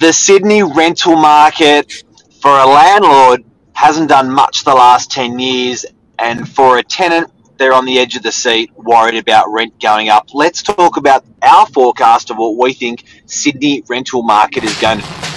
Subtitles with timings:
[0.00, 2.04] the Sydney rental market
[2.40, 5.84] for a landlord hasn't done much the last 10 years,
[6.18, 10.08] and for a tenant, they're on the edge of the seat, worried about rent going
[10.08, 10.28] up.
[10.34, 15.27] Let's talk about our forecast of what we think Sydney rental market is going to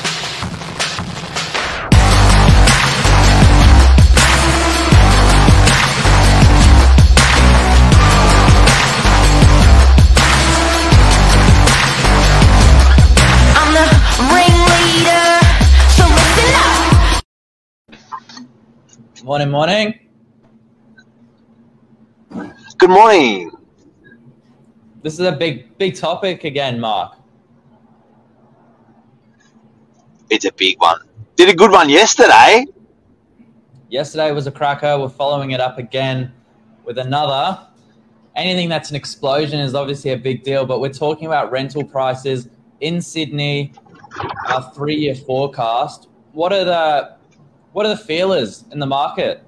[19.31, 19.99] Morning, morning.
[22.77, 23.49] Good morning.
[25.03, 27.15] This is a big, big topic again, Mark.
[30.29, 30.99] It's a big one.
[31.37, 32.65] Did a good one yesterday.
[33.87, 34.99] Yesterday was a cracker.
[34.99, 36.33] We're following it up again
[36.83, 37.65] with another.
[38.35, 42.49] Anything that's an explosion is obviously a big deal, but we're talking about rental prices
[42.81, 43.71] in Sydney,
[44.49, 46.09] our three-year forecast.
[46.33, 47.20] What are the
[47.73, 49.43] what are the feelers in the market?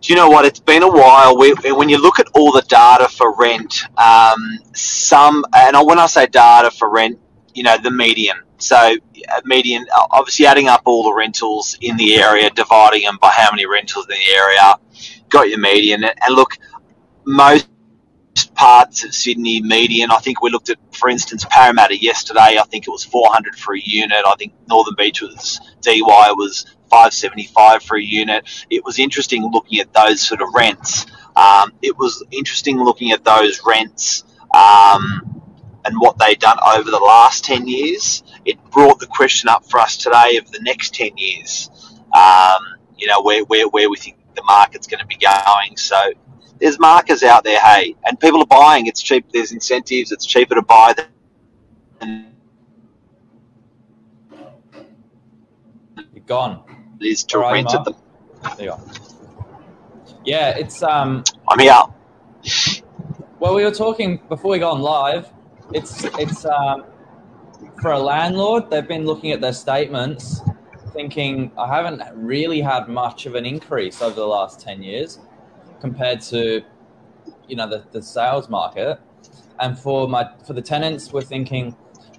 [0.00, 0.44] Do you know what?
[0.44, 1.36] It's been a while.
[1.36, 6.06] We, when you look at all the data for rent, um, some, and when I
[6.06, 7.18] say data for rent,
[7.54, 8.36] you know, the median.
[8.58, 13.30] So, uh, median, obviously adding up all the rentals in the area, dividing them by
[13.30, 14.74] how many rentals in the area,
[15.28, 16.04] got your median.
[16.04, 16.56] And look,
[17.24, 17.68] most
[18.58, 22.88] parts of Sydney median, I think we looked at, for instance, Parramatta yesterday, I think
[22.88, 24.18] it was 400 for a unit.
[24.26, 28.66] I think Northern Beach was, Dee Why was 575 for a unit.
[28.68, 31.06] It was interesting looking at those sort of rents.
[31.36, 35.40] Um, it was interesting looking at those rents um,
[35.84, 38.24] and what they've done over the last 10 years.
[38.44, 41.70] It brought the question up for us today of the next 10 years,
[42.12, 42.60] um,
[42.96, 45.76] you know, where, where, where we think the market's going to be going.
[45.76, 46.12] So
[46.60, 48.86] there's markers out there, hey, and people are buying.
[48.86, 49.26] It's cheap.
[49.32, 50.12] There's incentives.
[50.12, 50.94] It's cheaper to buy
[52.00, 52.26] than
[56.12, 56.62] You're gone.
[57.00, 57.96] it is to right, rent at Mark.
[58.42, 58.56] the.
[58.56, 58.80] There you are.
[60.24, 61.74] Yeah, it's um I'm here.
[63.40, 65.28] Well, we were talking before we got on live.
[65.72, 66.84] It's it's um,
[67.80, 68.70] for a landlord.
[68.70, 70.40] They've been looking at their statements,
[70.92, 75.20] thinking I haven't really had much of an increase over the last ten years
[75.80, 76.62] compared to
[77.46, 79.00] you know the, the sales market.
[79.60, 81.76] And for my for the tenants, we're thinking,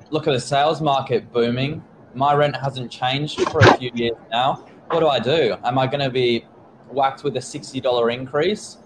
[0.09, 1.83] look at the sales market booming.
[2.13, 4.65] My rent hasn't changed for a few years now.
[4.89, 5.55] What do I do?
[5.63, 6.45] Am I going to be
[6.89, 8.77] whacked with a sixty dollar increase?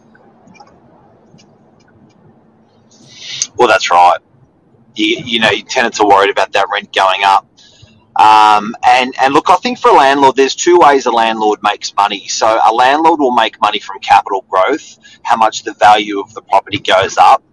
[3.56, 4.18] Well, that's right.
[4.96, 7.48] You, you know, tenants are worried about that rent going up.
[8.18, 11.94] Um, and, and look, I think for a landlord, there's two ways a landlord makes
[11.96, 12.28] money.
[12.28, 16.42] So a landlord will make money from capital growth, how much the value of the
[16.44, 17.44] property goes up.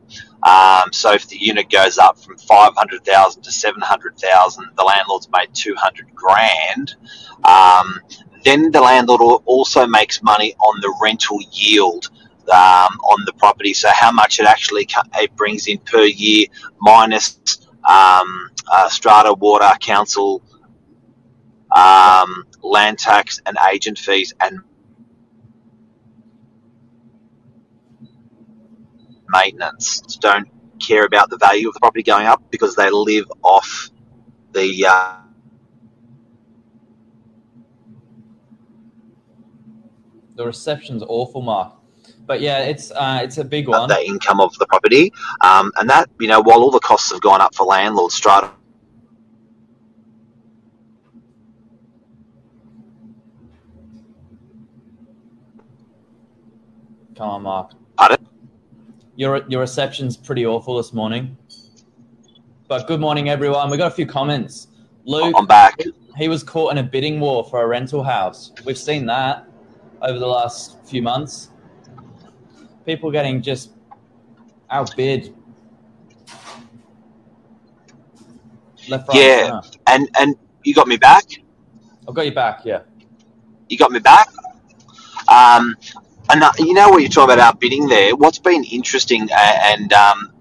[0.42, 6.14] Um, so if the unit goes up from 500,000 to 700,000, the landlord's made 200
[6.14, 6.96] grand.
[7.44, 8.00] Um,
[8.44, 12.10] then the landlord also makes money on the rental yield
[12.48, 13.74] um, on the property.
[13.74, 16.46] So how much it actually it brings in per year
[16.80, 17.38] minus
[17.88, 20.42] um, uh, strata, water, council,
[21.72, 24.60] um, land tax, and agent fees, and
[29.28, 30.00] maintenance.
[30.20, 30.48] Don't
[30.80, 33.90] care about the value of the property going up because they live off
[34.52, 35.16] the uh,
[40.36, 41.74] The reception's awful, Mark.
[42.26, 43.88] But yeah, it's uh, it's a big one.
[43.88, 47.20] the income of the property, um, and that you know while all the costs have
[47.20, 48.52] gone up for landlords, strata
[57.20, 57.72] Come on, Mark.
[57.98, 58.26] Pardon?
[59.14, 61.36] Your your reception's pretty awful this morning.
[62.66, 63.68] But good morning, everyone.
[63.68, 64.68] We got a few comments.
[65.04, 65.78] Luke, I'm back.
[66.16, 68.52] he was caught in a bidding war for a rental house.
[68.64, 69.46] We've seen that
[70.00, 71.50] over the last few months.
[72.86, 73.72] People getting just
[74.70, 75.34] outbid.
[78.88, 79.60] Left, right, Yeah.
[79.60, 79.78] center.
[79.88, 81.24] And and you got me back.
[82.08, 82.62] I've got you back.
[82.64, 82.80] Yeah.
[83.68, 84.26] You got me back.
[85.28, 85.76] Um,
[86.32, 88.16] and uh, you know what you're talking about outbidding there.
[88.16, 90.32] What's been interesting uh, and um,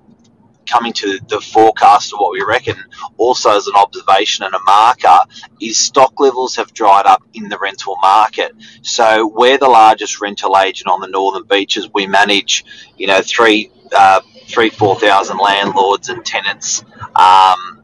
[0.65, 2.75] coming to the forecast of what we reckon,
[3.17, 5.19] also as an observation and a marker,
[5.59, 8.51] is stock levels have dried up in the rental market.
[8.81, 11.89] So we're the largest rental agent on the northern beaches.
[11.93, 12.65] We manage,
[12.97, 16.83] you know, three, uh, three, four thousand landlords and tenants
[17.15, 17.83] um,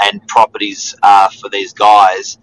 [0.00, 2.38] and properties uh, for these guys,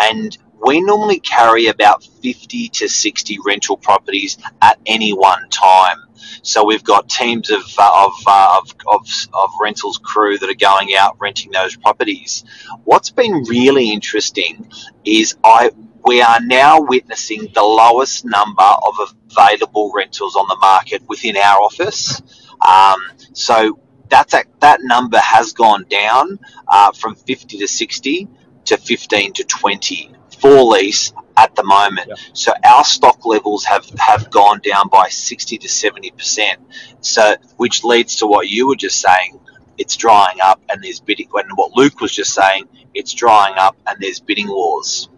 [0.00, 5.98] and we normally carry about 50 to 60 rental properties at any one time.
[6.42, 10.54] So we've got teams of uh, of, uh, of, of of rentals crew that are
[10.54, 12.44] going out renting those properties.
[12.84, 14.70] What's been really interesting
[15.04, 15.70] is I
[16.04, 18.94] we are now witnessing the lowest number of
[19.30, 22.22] available rentals on the market within our office.
[22.60, 23.00] Um,
[23.32, 23.78] so
[24.10, 26.38] that's a, that number has gone down
[26.68, 28.28] uh, from 50 to 60
[28.66, 30.14] to 15 to 20
[30.44, 32.08] for lease at the moment.
[32.08, 32.14] Yeah.
[32.34, 36.60] So our stock levels have, have gone down by 60 to 70 percent.
[37.00, 39.40] So which leads to what you were just saying.
[39.78, 41.28] It's drying up, and there's bidding.
[41.34, 45.08] And what Luke was just saying, it's drying up, and there's bidding wars.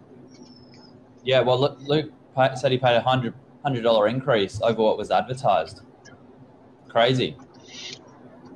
[1.23, 2.11] Yeah, well, Luke
[2.55, 5.81] said he paid a hundred hundred dollar increase over what was advertised.
[6.87, 7.37] Crazy.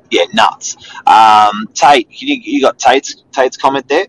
[0.09, 0.75] Yeah, nuts.
[1.05, 4.07] Um, Tate, you, you got Tate's Tate's comment there.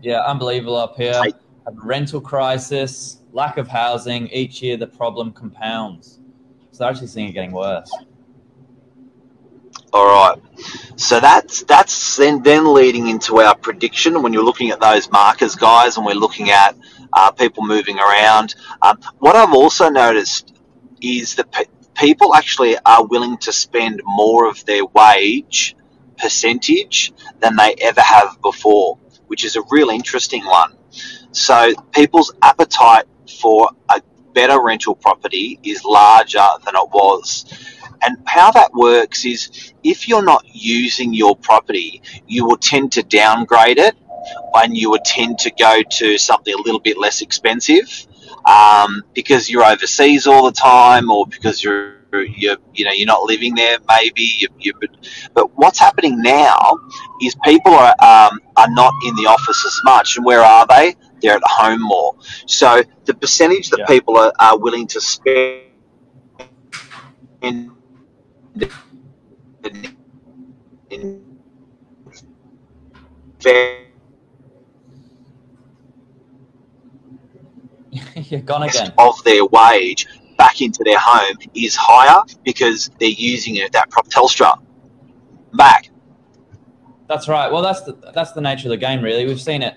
[0.00, 1.20] Yeah, unbelievable up here.
[1.20, 1.34] Right.
[1.66, 4.28] Have a rental crisis, lack of housing.
[4.28, 6.20] Each year, the problem compounds.
[6.70, 7.92] So they're actually seeing it getting worse.
[9.92, 10.40] All right.
[10.96, 15.56] So that's that's then then leading into our prediction when you're looking at those markers,
[15.56, 16.76] guys, and we're looking at
[17.12, 18.54] uh, people moving around.
[18.82, 20.54] Um, what I've also noticed
[21.00, 21.64] is that pe-
[21.94, 25.74] people actually are willing to spend more of their wage
[26.16, 30.72] percentage than they ever have before, which is a real interesting one.
[31.36, 33.04] So people's appetite
[33.40, 34.00] for a
[34.32, 37.44] better rental property is larger than it was.
[38.02, 43.02] And how that works is if you're not using your property, you will tend to
[43.02, 43.94] downgrade it
[44.54, 48.06] and you would tend to go to something a little bit less expensive
[48.46, 53.22] um, because you're overseas all the time or because you're you're you know you're not
[53.24, 54.90] living there maybe you, you, but,
[55.34, 56.78] but what's happening now
[57.20, 60.94] is people are um, are not in the office as much and where are they
[61.22, 62.14] they're at home more
[62.46, 63.86] so the percentage that Yeah.
[63.86, 65.62] people are, are willing to spend
[67.42, 67.70] in,
[69.64, 69.96] in,
[70.90, 71.22] in
[78.16, 78.92] You're gone again.
[78.98, 84.08] of their wage back into their home is higher because they're using it that prop
[84.08, 84.58] Telstra
[85.54, 85.90] back.
[87.08, 87.50] That's right.
[87.50, 89.26] Well, that's the that's the nature of the game, really.
[89.26, 89.76] We've seen it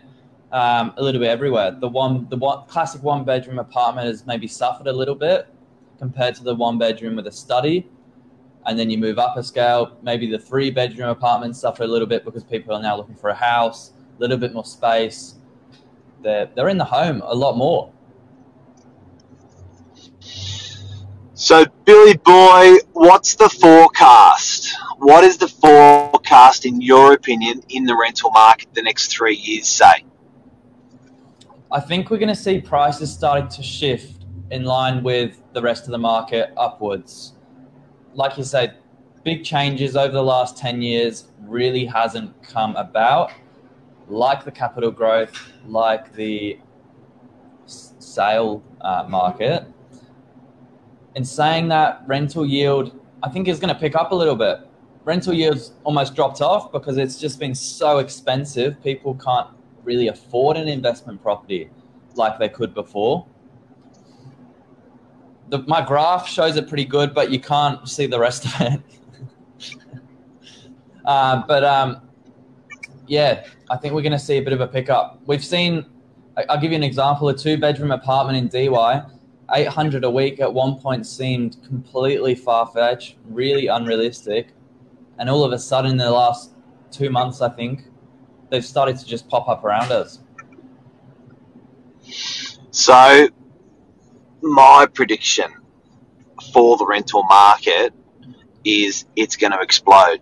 [0.51, 1.72] um, a little bit everywhere.
[1.72, 5.48] The one the one classic one bedroom apartment has maybe suffered a little bit
[5.98, 7.88] compared to the one bedroom with a study,
[8.66, 9.98] and then you move up a scale.
[10.01, 13.30] Maybe the three bedroom apartments suffer a little bit because people are now looking for
[13.30, 15.36] a house, a little bit more space.
[16.24, 17.92] They're they're in the home a lot more.
[21.40, 24.75] So, Billy Boy, what's the forecast?
[24.98, 29.66] What is the forecast, in your opinion, in the rental market the next three years,
[29.66, 30.04] say?
[31.71, 35.86] I think we're going to see prices starting to shift in line with the rest
[35.86, 37.33] of the market upwards.
[38.16, 38.77] Like you said,
[39.24, 43.31] big changes over the last 10 years really hasn't come about,
[44.07, 45.31] like the capital growth,
[45.68, 46.57] like the
[47.68, 49.63] sale uh, market.
[51.13, 54.62] In saying that, rental yield, I think, is going to pick up a little bit.
[55.06, 58.81] Rental yields almost dropped off because it's just been so expensive.
[58.81, 59.50] People can't
[59.84, 61.70] really afford an investment property
[62.16, 63.26] like they could before.
[65.50, 68.81] The, my graph shows it pretty good, but you can't see the rest of it.
[71.06, 72.02] uh, but um,
[73.08, 75.19] yeah, I think we're going to see a bit of a pickup.
[75.26, 75.86] We've seen,
[76.50, 79.04] I'll give you an example, a two bedroom apartment in Dee Why,
[79.52, 84.50] 800 a week at one point seemed completely far fetched, really unrealistic.
[85.18, 86.52] And all of a sudden, in the last
[86.92, 87.86] two months, I think,
[88.49, 90.19] they've started to just pop up around us.
[92.71, 93.27] So,
[94.41, 95.47] my prediction
[96.53, 97.94] for the rental market
[98.63, 100.21] is it's going to explode.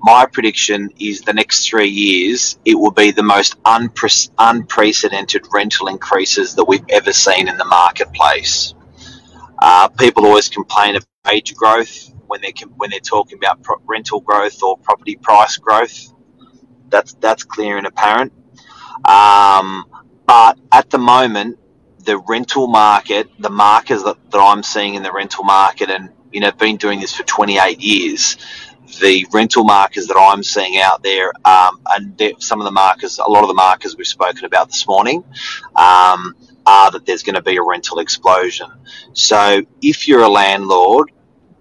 [0.00, 5.88] My prediction is the next three years it will be the most unpre- unprecedented rental
[5.88, 8.74] increases that we've ever seen in the marketplace.
[9.58, 14.20] Uh, people always complain of wage growth when they're when they're talking about pro- rental
[14.20, 16.12] growth or property price growth.
[16.90, 18.32] That's that's clear and apparent.
[19.04, 19.86] Um,
[20.26, 21.58] but at the moment,
[22.04, 26.40] the rental market, the markers that, that I'm seeing in the rental market, and you
[26.40, 28.38] know, I've been doing this for 28 years.
[29.00, 33.30] The rental markers that I'm seeing out there, um, and some of the markers, a
[33.30, 35.24] lot of the markers we've spoken about this morning,
[35.76, 38.68] um, are that there's going to be a rental explosion.
[39.14, 41.12] So if you're a landlord,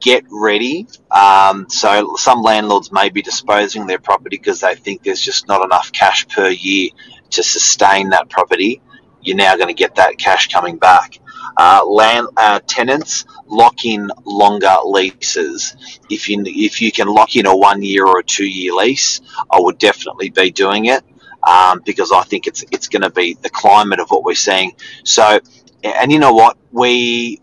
[0.05, 0.87] get ready.
[1.11, 5.65] Um, so some landlords may be disposing their property because they think there's just not
[5.65, 6.91] enough cash per year
[7.31, 8.81] to sustain that property.
[9.23, 11.19] You're now going to get that cash coming back.
[11.57, 15.75] uh, land uh, tenants lock in longer leases.
[16.09, 19.21] If you if you can lock in a one year or a two year lease,
[19.51, 21.03] I would definitely be doing it
[21.47, 24.73] um, because I think it's it's going to be the climate of what we're seeing.
[25.03, 25.39] So,
[25.83, 27.41] and you know what we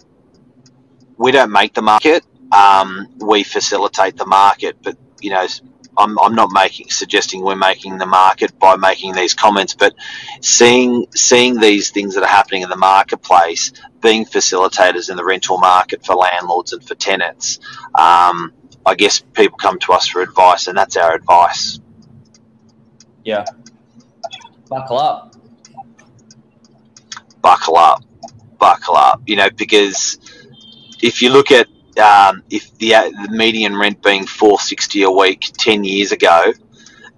[1.19, 5.47] we don't make the market, um, we facilitate the market, but you know
[5.99, 9.94] I'm, I'm not making suggesting we're making the market by making these comments, but
[10.40, 15.59] seeing seeing these things that are happening in the marketplace, being facilitators in the rental
[15.59, 17.59] market for landlords and for tenants,
[17.94, 18.52] um,
[18.87, 21.78] I guess people come to us for advice, and that's our advice.
[23.25, 23.44] Yeah.
[24.68, 25.37] Buckle up.
[27.42, 28.02] Buckle up,
[28.59, 29.21] buckle up.
[29.26, 30.18] You know, because
[31.02, 31.66] if you look at
[31.99, 36.52] um, if the, uh, the median rent being 460 a week 10 years ago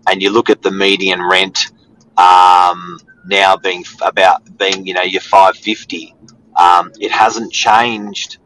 [0.08, 1.72] and you look at the median rent
[2.18, 6.14] um, now being about being you know your 550
[6.56, 8.38] um, it hasn't changed.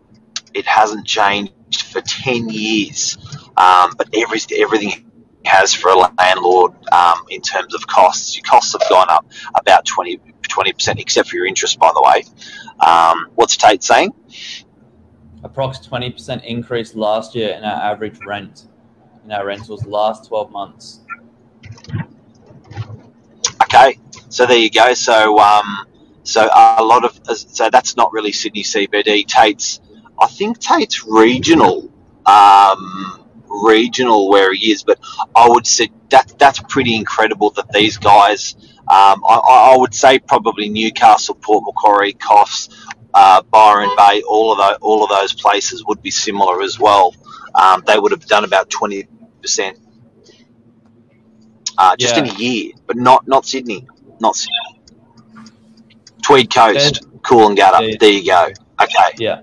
[0.55, 3.19] It hasn't changed for 10 years.
[3.57, 5.11] Um, but every, everything
[5.45, 8.37] has for a landlord um, in terms of costs.
[8.37, 10.19] Your costs have gone up about 20
[10.75, 12.25] percent except for your interest by the way.
[12.87, 14.13] Um, what's Tate saying
[15.43, 18.67] approx 20% increase last year in our average rent
[19.25, 21.01] in our rentals last 12 months.
[23.63, 23.99] Okay,
[24.31, 24.95] so there you go.
[24.95, 25.87] So um,
[26.23, 29.27] so a lot of so that's not really Sydney CBD.
[29.27, 29.81] Tate's
[30.19, 31.91] I think Tate's regional.
[32.27, 34.99] Um, regional where he is, but
[35.35, 38.55] I would say that that's pretty incredible that these guys.
[38.83, 42.71] Um, I, I, would say probably Newcastle, Port Macquarie, Coffs,
[43.15, 47.15] uh, Byron Bay, all of those, all of those places would be similar as well.
[47.55, 49.09] Um, they would have done about twenty
[49.43, 49.79] percent
[51.77, 52.25] uh, just yeah.
[52.25, 53.87] in a year, but not not Sydney,
[54.21, 54.83] not Sydney.
[56.23, 57.91] Tweed Coast, cool Coolangatta.
[57.91, 57.97] Yeah.
[57.99, 58.49] There you go.
[58.83, 59.15] Okay.
[59.19, 59.41] Yeah.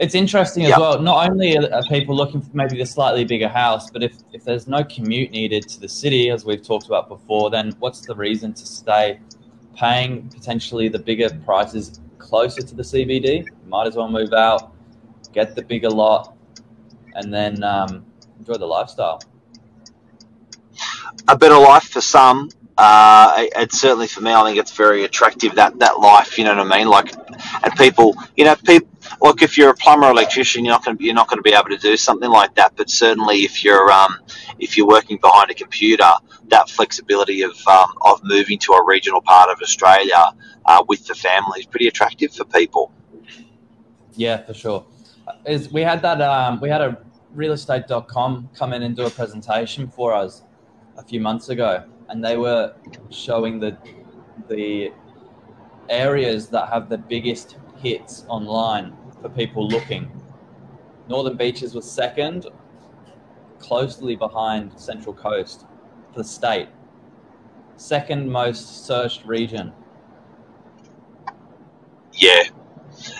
[0.00, 0.78] It's interesting as yep.
[0.78, 1.00] well.
[1.00, 4.66] Not only are people looking for maybe the slightly bigger house, but if, if there's
[4.66, 8.52] no commute needed to the city, as we've talked about before, then what's the reason
[8.54, 9.20] to stay
[9.76, 14.72] paying potentially the bigger prices closer to the CBD, might as well move out,
[15.32, 16.34] get the bigger lot,
[17.14, 18.04] and then um,
[18.38, 19.20] enjoy the lifestyle.
[21.28, 22.48] A better life for some.
[22.76, 24.32] Uh, certainly for me.
[24.32, 26.38] I think it's very attractive that that life.
[26.38, 26.88] You know what I mean?
[26.88, 27.14] Like,
[27.62, 28.88] and people, you know, people.
[29.20, 31.42] Look, if you're a plumber, or electrician, you're not going to you're not going to
[31.42, 32.72] be able to do something like that.
[32.74, 34.16] But certainly, if you're um,
[34.58, 36.10] if you're working behind a computer,
[36.48, 40.34] that flexibility of um, of moving to a regional part of Australia
[40.66, 42.90] uh, with the family is pretty attractive for people.
[44.14, 44.86] Yeah, for sure.
[45.46, 46.98] Is we had that um, we had a
[47.36, 50.42] realestate.com come in and do a presentation for us
[50.96, 52.74] a few months ago, and they were
[53.10, 53.76] showing the
[54.48, 54.92] the
[55.88, 60.10] areas that have the biggest hits online for people looking.
[61.08, 62.46] Northern Beaches was second,
[63.58, 65.66] closely behind Central Coast
[66.12, 66.68] for the state.
[67.76, 69.72] Second most searched region
[72.16, 72.44] yeah.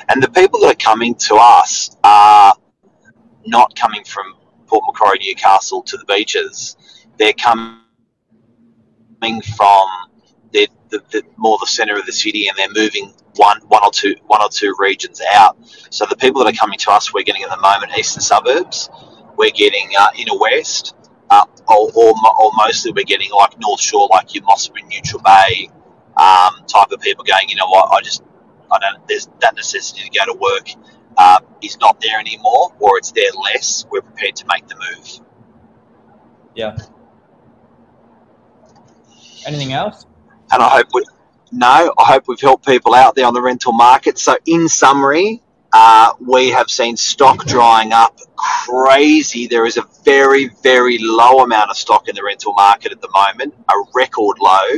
[0.09, 2.55] And the people that are coming to us are
[3.47, 4.35] not coming from
[4.67, 6.77] Port Macquarie, Newcastle to the beaches.
[7.19, 7.81] They're coming
[9.43, 9.87] from
[10.53, 10.69] the,
[11.11, 14.43] the, more the centre of the city, and they're moving one one or two one
[14.43, 15.57] or two regions out.
[15.91, 18.89] So the people that are coming to us, we're getting at the moment eastern suburbs.
[19.37, 20.95] We're getting uh, inner west,
[21.31, 25.69] uh, or, or, or, mostly we're getting like North Shore, like your Mosman, Neutral Bay
[26.17, 27.49] um, type of people going.
[27.49, 27.93] You know what?
[27.93, 28.23] I just
[28.71, 29.07] I don't.
[29.09, 30.69] There's that necessity to go to work
[31.17, 33.87] uh, is not there anymore, or it's there less.
[33.91, 35.21] We're prepared to make the move.
[36.55, 36.77] Yeah.
[39.47, 40.07] Anything else?
[40.53, 41.05] And I hope we.
[41.53, 44.19] No, I hope we've helped people out there on the rental market.
[44.19, 45.41] So, in summary,
[45.73, 49.47] uh, we have seen stock drying up crazy.
[49.47, 53.11] There is a very, very low amount of stock in the rental market at the
[53.13, 54.69] moment, a record low.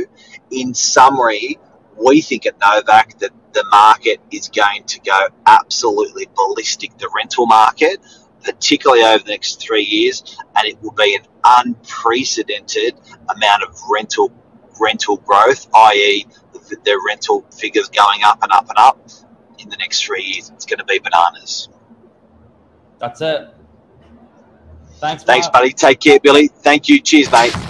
[0.51, 1.57] In summary,
[2.03, 7.45] we think at Novak that the market is going to go absolutely ballistic, the rental
[7.45, 7.99] market,
[8.43, 12.95] particularly over the next three years, and it will be an unprecedented
[13.35, 14.31] amount of rental
[14.79, 19.09] rental growth, i.e., the, the rental figures going up and up and up
[19.59, 20.49] in the next three years.
[20.49, 21.69] It's going to be bananas.
[22.99, 23.49] That's it.
[24.99, 25.23] Thanks.
[25.23, 25.71] Thanks, buddy.
[25.71, 26.47] Take care, Billy.
[26.47, 26.99] Thank you.
[26.99, 27.66] Cheers, mate.